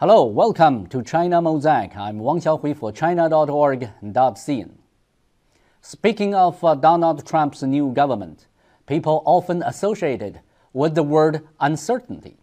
Hello, 0.00 0.24
welcome 0.24 0.86
to 0.86 1.02
China 1.02 1.42
Mosaic. 1.42 1.94
I'm 1.94 2.20
Wang 2.20 2.40
Xiaohui 2.40 2.74
for 2.74 2.90
China.org.cn. 2.90 4.70
Speaking 5.82 6.34
of 6.34 6.64
uh, 6.64 6.74
Donald 6.74 7.26
Trump's 7.26 7.62
new 7.62 7.92
government, 7.92 8.46
people 8.86 9.22
often 9.26 9.62
associate 9.62 10.22
it 10.22 10.38
with 10.72 10.94
the 10.94 11.02
word 11.02 11.46
uncertainty, 11.60 12.38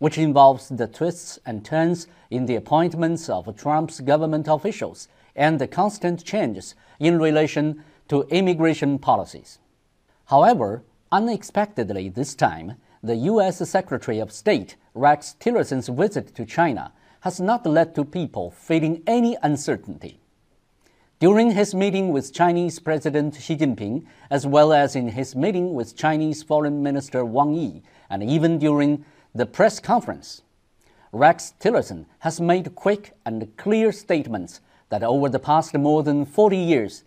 which 0.00 0.18
involves 0.18 0.68
the 0.68 0.88
twists 0.88 1.38
and 1.46 1.64
turns 1.64 2.08
in 2.28 2.46
the 2.46 2.56
appointments 2.56 3.28
of 3.28 3.56
Trump's 3.56 4.00
government 4.00 4.48
officials 4.48 5.06
and 5.36 5.60
the 5.60 5.68
constant 5.68 6.24
changes 6.24 6.74
in 6.98 7.20
relation 7.20 7.84
to 8.08 8.26
immigration 8.30 8.98
policies. 8.98 9.60
However, 10.24 10.82
unexpectedly 11.12 12.08
this 12.08 12.34
time, 12.34 12.74
the 13.00 13.16
U.S. 13.30 13.58
Secretary 13.68 14.18
of 14.18 14.32
State 14.32 14.74
Rex 14.92 15.36
Tillerson's 15.38 15.88
visit 15.88 16.34
to 16.34 16.44
China 16.44 16.92
has 17.26 17.40
not 17.40 17.66
led 17.66 17.92
to 17.92 18.04
people 18.04 18.52
feeling 18.52 19.02
any 19.04 19.36
uncertainty. 19.42 20.20
During 21.18 21.50
his 21.50 21.74
meeting 21.74 22.12
with 22.12 22.32
Chinese 22.32 22.78
President 22.78 23.34
Xi 23.34 23.56
Jinping, 23.56 24.06
as 24.30 24.46
well 24.46 24.72
as 24.72 24.94
in 24.94 25.08
his 25.08 25.34
meeting 25.34 25.74
with 25.74 25.96
Chinese 25.96 26.44
Foreign 26.44 26.84
Minister 26.84 27.24
Wang 27.24 27.52
Yi, 27.52 27.82
and 28.08 28.22
even 28.22 28.60
during 28.60 29.04
the 29.34 29.44
press 29.44 29.80
conference, 29.80 30.42
Rex 31.10 31.52
Tillerson 31.58 32.06
has 32.20 32.40
made 32.40 32.76
quick 32.76 33.16
and 33.26 33.56
clear 33.56 33.90
statements 33.90 34.60
that 34.90 35.02
over 35.02 35.28
the 35.28 35.40
past 35.40 35.74
more 35.74 36.04
than 36.04 36.24
40 36.26 36.56
years, 36.56 37.02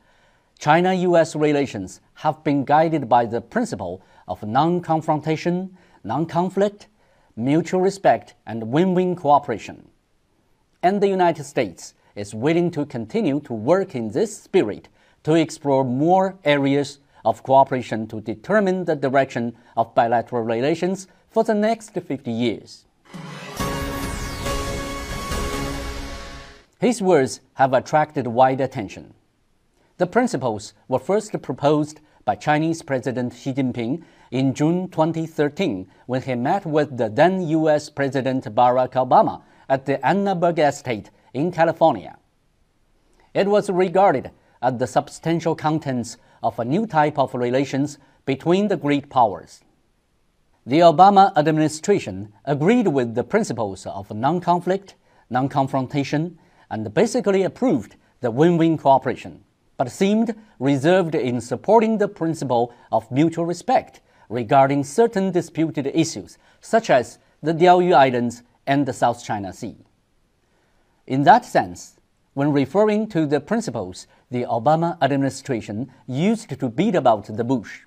China 0.60 0.94
US 0.96 1.34
relations 1.34 2.02
have 2.16 2.44
been 2.44 2.66
guided 2.66 3.08
by 3.08 3.26
the 3.26 3.40
principle 3.40 4.02
of 4.28 4.44
non 4.44 4.82
confrontation, 4.82 5.78
non 6.04 6.26
conflict, 6.26 6.88
mutual 7.38 7.80
respect, 7.80 8.34
and 8.46 8.70
win 8.74 8.94
win 8.94 9.16
cooperation. 9.16 9.90
And 10.82 11.02
the 11.02 11.10
United 11.10 11.44
States 11.44 11.94
is 12.16 12.34
willing 12.34 12.72
to 12.72 12.86
continue 12.86 13.42
to 13.42 13.54
work 13.54 13.96
in 13.96 14.12
this 14.12 14.42
spirit 14.42 14.88
to 15.24 15.36
explore 15.36 15.84
more 15.84 16.38
areas 16.46 17.00
of 17.26 17.44
cooperation 17.44 18.08
to 18.08 18.22
determine 18.22 18.86
the 18.86 18.96
direction 18.96 19.58
of 19.76 19.94
bilateral 19.94 20.42
relations 20.42 21.08
for 21.30 21.44
the 21.44 21.54
next 21.54 21.92
50 21.92 22.32
years. 22.32 22.86
His 26.80 27.02
words 27.02 27.42
have 27.56 27.74
attracted 27.74 28.28
wide 28.28 28.62
attention. 28.62 29.14
The 29.98 30.08
principles 30.08 30.74
were 30.88 31.00
first 31.00 31.42
proposed 31.42 32.00
by 32.24 32.36
Chinese 32.36 32.82
President 32.84 33.34
Xi 33.34 33.52
Jinping 33.52 34.04
in 34.32 34.54
June 34.54 34.88
2013 34.88 35.90
when 36.06 36.22
he 36.22 36.36
met 36.36 36.66
with 36.66 36.96
the 36.96 37.10
then 37.10 37.46
U.S. 37.50 37.90
President 37.90 38.46
Barack 38.56 38.94
Obama 38.94 39.42
at 39.70 39.86
the 39.86 40.06
Annenberg 40.06 40.60
Estate 40.60 41.10
in 41.34 41.52
California. 41.52 42.18
It 43.34 43.48
was 43.48 43.70
regarded 43.70 44.32
as 44.62 44.78
the 44.78 44.88
substantial 44.88 45.56
contents 45.56 46.18
of 46.44 46.60
a 46.60 46.66
new 46.66 46.86
type 46.86 47.18
of 47.18 47.34
relations 47.34 47.98
between 48.26 48.68
the 48.68 48.78
great 48.78 49.10
powers. 49.10 49.62
The 50.66 50.80
Obama 50.80 51.32
administration 51.38 52.34
agreed 52.44 52.88
with 52.88 53.16
the 53.16 53.24
principles 53.24 53.86
of 53.86 54.12
non 54.12 54.42
conflict, 54.42 54.96
non 55.30 55.48
confrontation, 55.48 56.38
and 56.70 56.94
basically 56.94 57.44
approved 57.44 57.96
the 58.20 58.32
win 58.32 58.58
win 58.58 58.78
cooperation 58.78 59.44
but 59.80 59.90
seemed 59.90 60.36
reserved 60.60 61.16
in 61.16 61.40
supporting 61.40 61.98
the 61.98 62.08
principle 62.08 62.74
of 62.92 63.10
mutual 63.10 63.46
respect 63.46 64.02
regarding 64.28 64.84
certain 64.84 65.32
disputed 65.32 65.88
issues, 65.88 66.38
such 66.60 66.90
as 66.90 67.18
the 67.42 67.54
Diaoyu 67.54 67.96
Islands 67.96 68.44
and 68.70 68.86
the 68.86 68.94
South 68.94 69.24
China 69.24 69.52
Sea. 69.52 69.76
In 71.08 71.24
that 71.24 71.44
sense, 71.44 72.00
when 72.36 72.54
referring 72.54 73.10
to 73.10 73.26
the 73.26 73.42
principles 73.42 74.06
the 74.30 74.44
Obama 74.44 74.96
administration 75.02 75.92
used 76.06 76.50
to 76.60 76.70
beat 76.70 76.94
about 76.94 77.26
the 77.36 77.44
bush. 77.44 77.82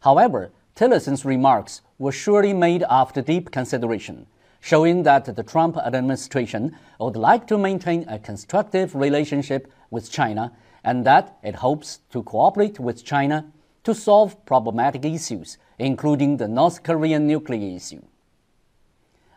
However, 0.00 0.52
Tillerson's 0.76 1.24
remarks 1.24 1.82
were 1.98 2.12
surely 2.12 2.52
made 2.52 2.84
after 2.88 3.20
deep 3.20 3.50
consideration, 3.50 4.26
showing 4.60 5.02
that 5.02 5.24
the 5.34 5.42
Trump 5.42 5.76
administration 5.76 6.76
would 7.00 7.16
like 7.16 7.48
to 7.48 7.58
maintain 7.58 8.08
a 8.08 8.20
constructive 8.20 8.94
relationship 8.94 9.66
with 9.90 10.12
China 10.12 10.52
and 10.84 11.04
that 11.04 11.36
it 11.42 11.56
hopes 11.56 11.98
to 12.12 12.22
cooperate 12.22 12.78
with 12.78 13.04
China 13.04 13.52
to 13.82 13.96
solve 13.96 14.46
problematic 14.46 15.04
issues, 15.04 15.58
including 15.80 16.36
the 16.36 16.46
North 16.46 16.84
Korean 16.84 17.26
nuclear 17.26 17.76
issue. 17.76 18.02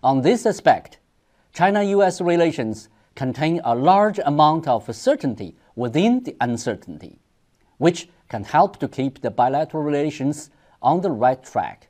On 0.05 0.21
this 0.21 0.45
aspect, 0.45 0.99
China 1.51 1.81
US 1.81 2.21
relations 2.21 2.89
contain 3.15 3.59
a 3.63 3.73
large 3.73 4.19
amount 4.23 4.67
of 4.67 4.95
certainty 4.95 5.55
within 5.75 6.21
the 6.21 6.35
uncertainty, 6.39 7.17
which 7.79 8.07
can 8.29 8.43
help 8.43 8.77
to 8.77 8.87
keep 8.87 9.21
the 9.21 9.31
bilateral 9.31 9.81
relations 9.81 10.51
on 10.79 11.01
the 11.01 11.09
right 11.09 11.43
track. 11.43 11.87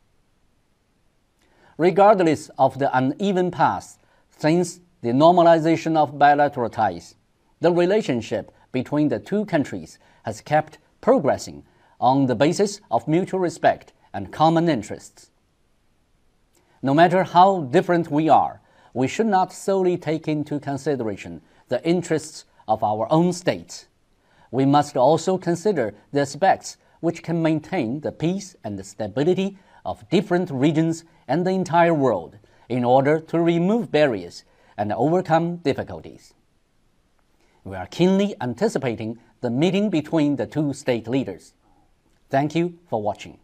Regardless 1.78 2.50
of 2.58 2.80
the 2.80 2.90
uneven 2.98 3.52
path 3.52 4.00
since 4.30 4.80
the 5.02 5.10
normalization 5.10 5.98
of 5.98 6.18
bilateral 6.18 6.70
ties, 6.70 7.16
the 7.60 7.74
relationship 7.74 8.50
between 8.72 9.10
the 9.10 9.20
two 9.20 9.44
countries 9.44 10.00
has 10.24 10.40
kept 10.40 10.78
progressing 11.02 11.66
on 12.00 12.28
the 12.28 12.36
basis 12.36 12.80
of 12.90 13.10
mutual 13.10 13.42
respect 13.42 13.92
and 14.14 14.32
common 14.32 14.70
interests. 14.70 15.32
No 16.86 16.94
matter 16.94 17.24
how 17.24 17.62
different 17.62 18.12
we 18.12 18.30
are, 18.30 18.62
we 18.94 19.08
should 19.08 19.26
not 19.26 19.52
solely 19.52 19.98
take 19.98 20.28
into 20.28 20.60
consideration 20.60 21.42
the 21.68 21.84
interests 21.84 22.46
of 22.68 22.84
our 22.84 23.12
own 23.12 23.34
state. 23.34 23.88
We 24.52 24.66
must 24.66 24.96
also 24.96 25.40
consider 25.40 25.96
the 26.12 26.22
aspects 26.22 26.78
which 27.00 27.24
can 27.24 27.42
maintain 27.42 28.02
the 28.02 28.12
peace 28.12 28.56
and 28.64 28.78
the 28.78 28.84
stability 28.84 29.58
of 29.84 30.08
different 30.10 30.52
regions 30.52 31.06
and 31.28 31.44
the 31.44 31.50
entire 31.50 31.92
world 31.92 32.38
in 32.70 32.84
order 32.86 33.20
to 33.20 33.40
remove 33.40 33.92
barriers 33.92 34.44
and 34.78 34.94
overcome 34.94 35.56
difficulties. 35.56 36.36
We 37.64 37.76
are 37.76 37.88
keenly 37.88 38.36
anticipating 38.40 39.18
the 39.42 39.50
meeting 39.50 39.90
between 39.90 40.36
the 40.36 40.46
two 40.46 40.72
state 40.74 41.08
leaders. 41.08 41.56
Thank 42.30 42.54
you 42.54 42.78
for 42.88 43.02
watching. 43.02 43.40